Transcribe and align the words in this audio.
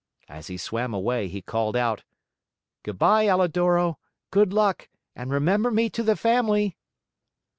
As 0.27 0.47
he 0.47 0.57
swam 0.57 0.95
away, 0.95 1.27
he 1.27 1.43
called 1.43 1.75
out: 1.75 2.03
"Good 2.81 2.97
by, 2.97 3.27
Alidoro, 3.29 3.99
good 4.31 4.51
luck 4.51 4.89
and 5.15 5.29
remember 5.29 5.69
me 5.69 5.91
to 5.91 6.01
the 6.01 6.15
family!" 6.15 6.75